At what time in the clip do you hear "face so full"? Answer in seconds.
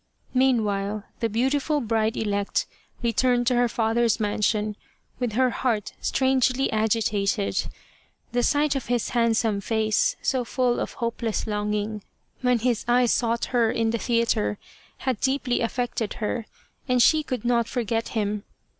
9.61-10.79